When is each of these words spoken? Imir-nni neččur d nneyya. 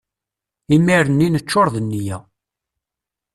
Imir-nni 0.75 1.27
neččur 1.29 1.67
d 1.73 1.75
nneyya. 1.83 2.17